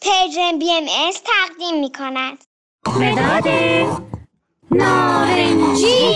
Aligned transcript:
پرژن 0.00 0.58
بی 0.58 0.72
ام 0.72 0.86
از 1.08 1.22
تقدیم 1.22 1.80
می 1.80 1.92
کند. 1.92 2.44
مداد 2.86 3.48
نارنجی. 4.70 6.12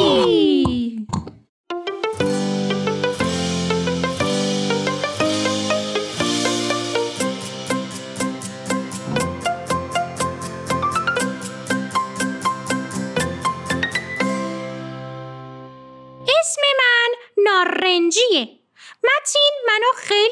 اسم 16.29 16.63
من 16.79 17.11
نارنجیه. 17.45 18.49
متین 19.05 19.53
منو 19.67 19.93
خیلی 19.97 20.32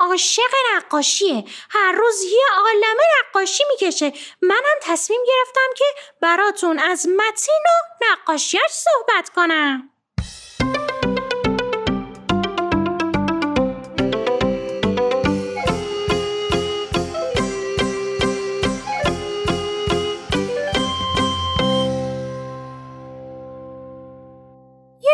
عاشق 0.00 0.52
نقاشیه. 0.76 1.44
هر 1.70 1.92
روز 1.92 2.22
یه 2.22 2.46
عالمه 2.56 3.02
نقاشی 3.20 3.64
می‌کشه. 3.70 4.12
منم 4.42 4.78
تصمیم 4.82 5.20
گرفتم 5.28 5.74
که 5.76 5.84
براتون 6.20 6.78
از 6.78 7.06
متین 7.08 7.64
و 7.66 8.04
نقاشیش 8.04 8.70
صحبت 8.70 9.28
کنم. 9.28 9.90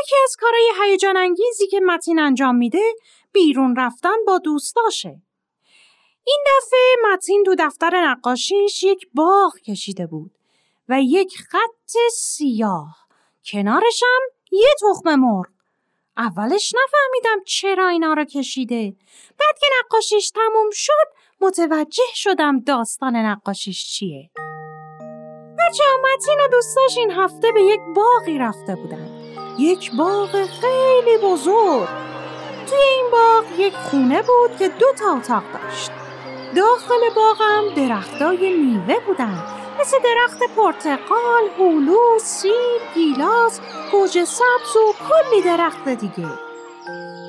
یکی 0.05 0.17
از 0.25 0.37
کارهای 0.37 0.73
هیجان 0.83 1.17
انگیزی 1.17 1.67
که 1.67 1.81
متین 1.81 2.19
انجام 2.19 2.57
میده 2.57 2.95
بیرون 3.33 3.77
رفتن 3.77 4.25
با 4.27 4.39
دوستاشه. 4.39 5.23
این 6.27 6.45
دفعه 6.47 7.13
متین 7.13 7.43
دو 7.47 7.55
دفتر 7.59 8.11
نقاشیش 8.11 8.83
یک 8.83 9.09
باغ 9.15 9.57
کشیده 9.57 10.07
بود 10.07 10.31
و 10.89 11.01
یک 11.01 11.37
خط 11.39 11.97
سیاه. 12.13 12.97
کنارشم 13.53 14.21
یه 14.53 14.69
تخم 14.81 15.15
مرغ. 15.15 15.47
اولش 16.17 16.73
نفهمیدم 16.75 17.45
چرا 17.47 17.89
اینا 17.89 18.13
رو 18.13 18.25
کشیده. 18.25 18.97
بعد 19.39 19.59
که 19.61 19.67
نقاشیش 19.81 20.31
تموم 20.31 20.71
شد 20.73 21.09
متوجه 21.41 22.15
شدم 22.15 22.61
داستان 22.61 23.17
نقاشیش 23.17 23.87
چیه. 23.87 24.31
بچه 25.59 25.85
متین 26.05 26.39
و 26.45 26.49
دوستاش 26.49 26.99
این 26.99 27.11
هفته 27.11 27.53
به 27.53 27.63
یک 27.63 27.81
باغی 27.97 28.39
رفته 28.39 28.75
بودن. 28.75 29.14
یک 29.59 29.97
باغ 29.97 30.31
خیلی 30.31 31.19
بزرگ. 31.23 31.89
توی 32.67 32.79
این 32.97 33.07
باغ 33.13 33.61
یک 33.61 33.75
خونه 33.75 34.23
بود 34.23 34.59
که 34.59 34.69
دو 34.69 34.87
تا 34.99 35.17
اتاق 35.17 35.43
داشت. 35.53 35.91
داخل 36.57 37.15
باغم 37.17 37.75
درختای 37.77 38.57
میوه 38.57 39.01
بودن 39.07 39.43
مثل 39.81 39.97
درخت 40.05 40.39
پرتقال، 40.57 41.49
هلو، 41.59 42.19
سیب، 42.19 42.81
گیلاس، 42.95 43.61
گوجه 43.93 44.25
سبز 44.25 44.77
و 44.77 44.95
کلی 45.09 45.43
درخت 45.43 45.89
دیگه. 45.89 46.29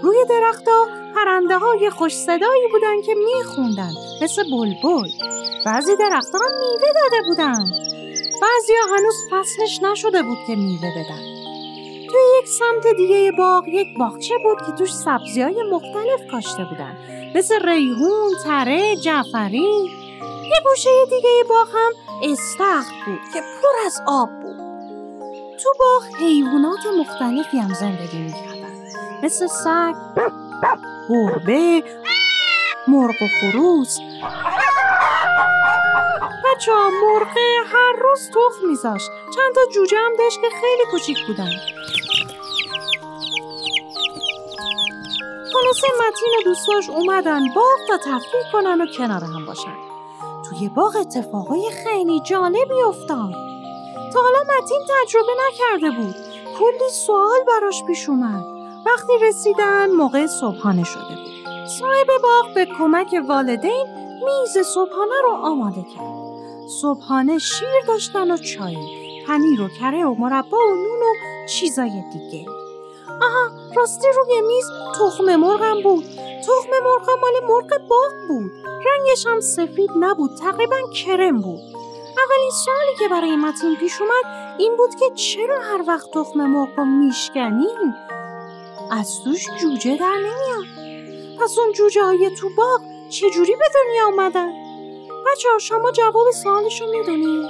روی 0.04 0.26
درختها 0.30 0.88
پرنده 1.16 1.58
های 1.58 1.90
خوش 1.90 2.16
صدایی 2.16 2.68
بودن 2.72 3.02
که 3.02 3.16
میخوندن 3.16 3.92
مثل 4.22 4.44
بلبل. 4.44 5.10
بعضی 5.66 5.96
درختها 5.96 6.40
هم 6.40 6.60
میوه 6.60 6.94
داده 6.94 7.22
بودن. 7.28 7.66
بعضی 8.42 8.74
هنوز 8.90 9.16
فصلش 9.32 9.80
نشده 9.84 10.24
بود 10.24 10.38
که 10.48 10.56
میوه 10.56 10.92
بدن. 10.96 11.35
توی 12.16 12.40
یک 12.40 12.48
سمت 12.48 12.96
دیگه 12.98 13.32
باغ 13.32 13.68
یک 13.68 13.98
باغچه 13.98 14.34
بود 14.44 14.58
که 14.66 14.72
توش 14.72 14.94
سبزی 14.94 15.42
های 15.42 15.64
مختلف 15.72 16.32
کاشته 16.32 16.64
بودن. 16.64 16.98
مثل 17.36 17.70
ریحون، 17.70 18.32
تره، 18.44 18.96
جعفری. 18.96 19.90
یه 20.44 20.62
گوشه 20.70 20.90
دیگه 21.10 21.44
باغ 21.50 21.68
هم 21.74 21.92
استخر 22.24 22.94
بود 23.06 23.20
که 23.34 23.40
پر 23.40 23.86
از 23.86 24.02
آب 24.08 24.30
بود. 24.42 24.58
تو 25.64 25.70
باغ 25.80 26.04
حیوانات 26.20 26.80
مختلفی 27.00 27.58
هم 27.58 27.74
زندگی 27.74 28.18
می‌کردن. 28.18 28.86
مثل 29.24 29.48
سگ، 29.48 29.96
گربه، 31.10 31.84
مرغ 32.88 33.22
و 33.22 33.28
خروس. 33.42 33.98
بچه 36.46 36.72
مرغه 36.72 37.42
هر 37.74 37.94
روز 38.02 38.30
تخم 38.30 38.68
میذاشت. 38.68 39.10
چند 39.36 39.56
تا 39.56 39.62
جوجه 39.74 39.98
هم 39.98 40.12
داشت 40.20 40.42
که 40.42 40.48
خیلی 40.62 40.84
کوچیک 40.92 41.28
بودن. 41.28 41.75
خلاصه 45.66 45.88
متین 46.08 46.34
و 46.40 46.44
دوستاش 46.44 46.90
اومدن 46.90 47.54
باغ 47.56 47.80
تا 47.88 47.98
تفریح 47.98 48.44
کنن 48.54 48.82
و 48.82 48.86
کنار 48.86 49.24
هم 49.24 49.46
باشن. 49.46 49.76
توی 50.50 50.70
باغ 50.70 50.96
اتفاقای 50.96 51.72
خیلی 51.84 52.20
جالبی 52.20 52.82
افتاد. 52.88 53.32
تا 54.14 54.22
حالا 54.22 54.40
متین 54.58 54.82
تجربه 54.90 55.32
نکرده 55.48 55.98
بود. 55.98 56.16
کلی 56.60 56.90
سوال 57.06 57.40
براش 57.48 57.84
پیش 57.88 58.10
اومد. 58.10 58.44
وقتی 58.86 59.14
رسیدن 59.22 59.92
موقع 59.92 60.28
صبحانه 60.28 60.84
شده 60.84 61.04
بود. 61.04 61.68
صاحب 61.80 62.08
باغ 62.24 62.54
به 62.56 62.68
کمک 62.80 63.16
والدین 63.30 63.86
میز 64.26 64.68
صبحانه 64.68 65.22
رو 65.24 65.30
آماده 65.30 65.84
کرد. 65.96 66.16
صبحانه 66.82 67.38
شیر 67.38 67.86
داشتن 67.88 68.32
و 68.32 68.38
چای 68.38 68.78
پنیر 69.28 69.62
و 69.62 69.68
کره 69.80 70.06
و 70.06 70.16
مربا 70.16 70.58
و 70.58 70.76
نون 70.76 71.02
و 71.02 71.48
چیزای 71.48 72.04
دیگه. 72.14 72.65
آها 73.22 73.74
راستی 73.76 74.08
روی 74.16 74.42
میز 74.42 74.66
تخم 75.00 75.36
مرغم 75.36 75.82
بود. 75.84 76.04
تخم 76.48 76.70
مرغ 76.84 77.10
مال 77.10 77.44
مرغ 77.48 77.88
باغ 77.90 78.28
بود. 78.28 78.52
رنگش 78.66 79.26
هم 79.28 79.40
سفید 79.40 79.90
نبود 80.00 80.32
تقریبا 80.42 80.76
کرم 81.06 81.42
بود. 81.42 81.60
اولین 82.18 82.52
سوالی 82.66 82.96
که 83.00 83.08
برای 83.08 83.36
متین 83.36 83.76
پیش 83.76 84.02
اومد 84.02 84.56
این 84.58 84.78
بود 84.78 84.96
که 84.96 85.06
چرا 85.16 85.60
هر 85.62 85.84
وقت 85.88 86.12
تخم 86.12 86.46
مرغ 86.46 86.70
رو 86.78 86.86
میشکنیم؟ 86.86 87.96
از 88.92 89.24
توش 89.24 89.46
جوجه 89.62 89.98
در 89.98 90.16
نمیاد. 90.16 90.66
پس 91.42 91.58
اون 91.58 91.72
جوجه 91.72 92.04
های 92.04 92.30
تو 92.40 92.50
باغ 92.58 92.82
چجوری 93.10 93.56
به 93.56 93.66
دنیا 93.76 94.08
آمدن 94.08 94.50
بچه 95.26 95.50
ها 95.50 95.58
شما 95.58 95.92
جواب 95.92 96.32
سوالش 96.44 96.82
رو 96.82 96.88
می‌دونید 96.92 97.50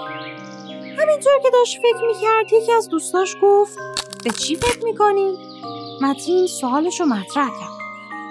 همینطور 0.99 1.39
که 1.43 1.49
داشت 1.49 1.77
فکر 1.81 2.05
می‌کرد 2.05 2.53
یکی 2.53 2.71
از 2.71 2.89
دوستاش 2.89 3.35
گفت 3.41 3.77
به 4.23 4.31
چی 4.31 4.55
فکر 4.55 4.83
می‌کنی؟ 4.83 5.37
متین 6.01 6.47
سوالش 6.47 6.99
رو 6.99 7.05
مطرح 7.05 7.47
کرد. 7.47 7.75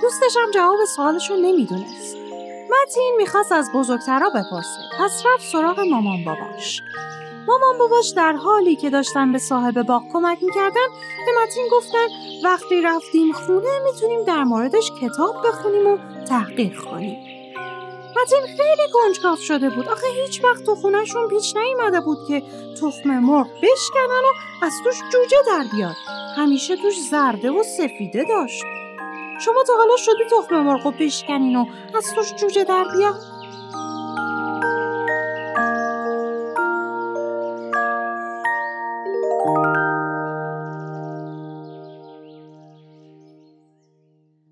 دوستش 0.03 0.37
هم 0.37 0.51
جواب 0.51 0.85
سوالش 0.97 1.31
رو 1.31 1.37
نمی‌دونست. 1.37 2.17
متین 2.71 3.15
می‌خواست 3.17 3.53
از 3.53 3.69
بزرگترا 3.75 4.29
بپرسه. 4.31 4.81
پس 4.99 5.23
رفت 5.27 5.53
سراغ 5.53 5.81
مامان 5.81 6.25
باباش. 6.25 6.83
مامان 7.47 7.79
باباش 7.79 8.09
در 8.09 8.33
حالی 8.33 8.77
که 8.77 8.91
داشتن 8.91 9.33
به 9.33 9.39
صاحب 9.39 9.83
باغ 9.83 10.03
کمک 10.13 10.43
می‌کردن 10.43 10.87
به 11.27 11.43
متین 11.43 11.69
گفتن 11.73 12.07
وقتی 12.45 12.81
رفتیم 12.81 13.33
خونه 13.33 13.79
می‌تونیم 13.85 14.25
در 14.25 14.45
موردش 14.45 14.93
کتاب 15.01 15.47
بخونیم 15.47 15.87
و 15.87 15.99
تحقیق 16.29 16.81
کنیم. 16.81 17.34
متین 18.17 18.47
خیلی 18.47 18.93
کنجکاو 18.93 19.37
شده 19.37 19.71
بود. 19.71 19.89
آخه 19.89 20.07
هیچ 20.07 20.45
وقت 20.45 20.65
تو 20.65 20.75
خونهشون 20.75 21.29
پیش 21.29 21.57
نیومده 21.57 22.01
بود 22.01 22.19
که 22.29 22.43
تخم 22.81 23.19
مرغ 23.19 23.47
بشکنن 23.63 24.23
و 24.25 24.65
از 24.65 24.73
توش 24.85 25.01
جوجه 25.13 25.37
در 25.47 25.65
بیاد. 25.73 25.97
همیشه 26.37 26.77
توش 26.77 26.95
زرده 27.11 27.51
و 27.51 27.63
سفیده 27.63 28.25
داشت. 28.29 28.63
شما 29.41 29.63
تا 29.67 29.73
حالا 29.77 29.97
شدی 29.97 30.25
تخم 30.31 30.61
مرغ 30.61 30.95
بشکنین 31.01 31.57
و 31.57 31.67
از 31.97 32.15
توش 32.15 32.35
جوجه 32.35 32.65
در 32.65 32.85
بیاد؟ 32.97 33.15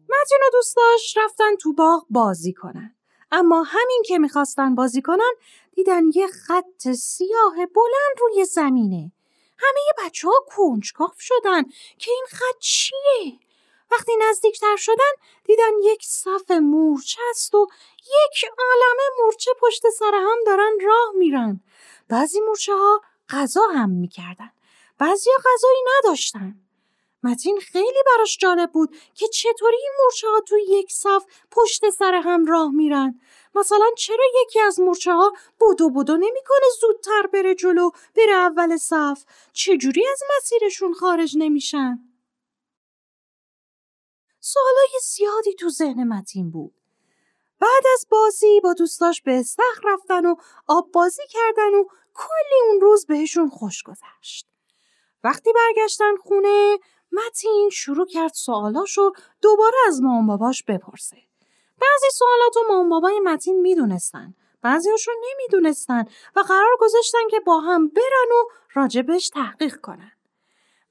متین 0.09 0.39
و 0.43 0.51
دوستاش 0.53 1.17
رفتن 1.17 1.57
تو 1.61 1.73
باغ 1.73 2.07
بازی 2.11 2.53
کنن. 2.53 2.92
اما 3.33 3.63
همین 3.63 4.03
که 4.07 4.19
می‌خواستن 4.19 4.75
بازی 4.75 5.03
کنن 5.03 5.33
دیدن 5.75 6.03
یه 6.15 6.27
خط 6.27 6.93
سیاه 6.93 7.55
بلند 7.55 8.17
روی 8.21 8.45
زمینه 8.45 9.13
همه 9.59 10.07
بچه 10.07 10.29
ها 10.29 10.35
کنجکاف 10.57 11.21
شدن 11.21 11.63
که 11.99 12.11
این 12.11 12.25
خط 12.31 12.59
چیه؟ 12.61 13.39
وقتی 13.91 14.13
نزدیکتر 14.31 14.77
شدن 14.77 15.13
دیدن 15.45 15.73
یک 15.83 16.05
صف 16.05 16.51
مورچه 16.51 17.21
است 17.31 17.55
و 17.55 17.67
یک 17.99 18.45
عالمه 18.59 19.23
مورچه 19.23 19.51
پشت 19.61 19.91
سر 19.91 20.15
هم 20.15 20.39
دارن 20.47 20.79
راه 20.87 21.13
میرن. 21.15 21.61
بعضی 22.09 22.41
مورچه 22.41 22.75
ها 22.75 23.03
غذا 23.29 23.67
هم 23.75 23.91
می‌کردن. 23.91 24.51
بعضی 24.99 25.31
ها 25.31 25.37
غذایی 25.37 25.81
نداشتن. 25.99 26.55
متین 27.23 27.61
خیلی 27.61 27.99
براش 28.07 28.39
جالب 28.39 28.73
بود 28.73 28.97
که 29.15 29.29
چطوری 29.29 29.77
این 29.77 29.93
مورچه 30.03 30.29
ها 30.29 30.41
توی 30.41 30.63
یک 30.69 30.93
صف 30.93 31.25
پشت 31.51 31.91
سر 31.91 32.15
هم 32.15 32.47
راه 32.47 32.71
میرن. 32.71 33.21
مثلا 33.55 33.91
چرا 33.97 34.25
یکی 34.43 34.61
از 34.61 34.81
مورچه 34.81 35.13
ها 35.13 35.33
بودو 35.59 35.91
بودو 35.91 36.17
نمی‌کنه 36.17 36.67
زودتر 36.81 37.27
بره 37.33 37.55
جلو 37.55 37.91
بره 38.17 38.33
اول 38.33 38.77
صف؟ 38.77 39.25
چجوری 39.53 40.07
از 40.13 40.23
مسیرشون 40.37 40.95
خارج 40.95 41.37
نمیشن؟ 41.39 41.99
سوالای 44.41 45.01
زیادی 45.03 45.55
تو 45.55 45.71
ذهن 45.71 46.09
متین 46.09 46.51
بود. 46.51 46.75
بعد 47.61 47.85
از 47.95 48.07
بازی 48.11 48.61
با 48.61 48.73
دوستاش 48.73 49.23
به 49.23 49.41
استخر 49.41 49.81
رفتن 49.85 50.27
و 50.27 50.35
آب 50.69 50.93
بازی 50.93 51.23
کردن 51.31 51.75
و 51.75 51.85
کلی 52.15 52.69
اون 52.69 52.81
روز 52.81 53.07
بهشون 53.07 53.49
خوش 53.49 53.83
گذشت. 53.83 54.47
وقتی 55.25 55.53
برگشتن 55.53 56.17
خونه 56.17 56.79
متین 57.13 57.71
شروع 57.73 58.07
کرد 58.07 58.33
سوالاشو 58.35 59.13
دوباره 59.43 59.77
از 59.87 60.03
مامان 60.03 60.27
باباش 60.27 60.63
بپرسه 60.63 61.17
بعضی 61.81 62.07
سوالات 62.13 62.57
رو 62.57 62.63
مامان 62.69 62.89
بابای 62.89 63.21
متین 63.21 63.61
می‌دونستن 63.61 64.35
بعضیاشون 64.63 65.15
نمی‌دونستن 65.31 66.05
و 66.37 66.41
قرار 66.41 66.77
گذاشتن 66.81 67.29
که 67.31 67.41
با 67.41 67.61
هم 67.61 67.89
برن 67.89 68.33
و 68.33 68.49
راجبش 68.75 69.29
تحقیق 69.29 69.77
کنن 69.77 70.13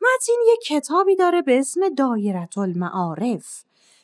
متین 0.01 0.39
یه 0.47 0.57
کتابی 0.57 1.15
داره 1.15 1.41
به 1.41 1.59
اسم 1.59 1.89
دایرت 1.89 2.57
المعارف 2.57 3.63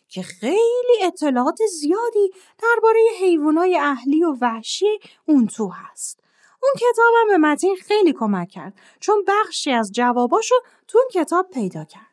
که 0.10 0.22
خیلی 0.22 1.04
اطلاعات 1.04 1.60
زیادی 1.66 2.32
درباره 2.64 3.00
حیوانات 3.20 3.70
اهلی 3.80 4.24
و 4.24 4.36
وحشی 4.42 5.00
اون 5.26 5.48
تو 5.48 5.68
هست. 5.68 6.20
اون 6.64 6.72
کتابم 6.76 7.28
به 7.28 7.38
متین 7.38 7.76
خیلی 7.76 8.14
کمک 8.14 8.50
کرد 8.50 8.74
چون 9.00 9.24
بخشی 9.28 9.72
از 9.72 9.92
جواباشو 9.92 10.56
تو 10.88 10.98
اون 10.98 11.08
کتاب 11.24 11.50
پیدا 11.50 11.84
کرد. 11.84 12.07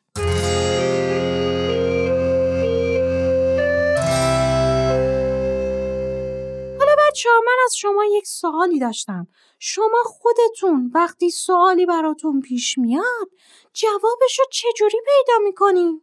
بچه 7.14 7.28
من 7.46 7.56
از 7.64 7.76
شما 7.76 8.04
یک 8.04 8.26
سوالی 8.26 8.78
داشتم. 8.78 9.26
شما 9.58 10.02
خودتون 10.04 10.90
وقتی 10.94 11.30
سوالی 11.30 11.86
براتون 11.86 12.40
پیش 12.40 12.78
میاد 12.78 13.28
جوابش 13.72 14.38
رو 14.38 14.44
چجوری 14.50 14.98
پیدا 15.06 15.38
می‌کنین؟ 15.44 16.02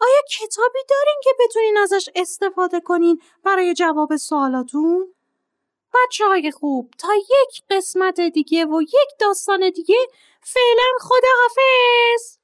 آیا 0.00 0.22
کتابی 0.30 0.78
دارین 0.88 1.20
که 1.24 1.30
بتونین 1.40 1.76
ازش 1.78 2.08
استفاده 2.14 2.80
کنین 2.80 3.22
برای 3.44 3.74
جواب 3.74 4.16
سوالاتون؟ 4.16 5.14
بچه 5.94 6.26
های 6.26 6.50
خوب 6.50 6.90
تا 6.98 7.14
یک 7.14 7.62
قسمت 7.70 8.20
دیگه 8.20 8.64
و 8.64 8.82
یک 8.82 9.10
داستان 9.20 9.70
دیگه 9.70 10.06
فعلا 10.42 10.92
خداحافظ 11.00 12.38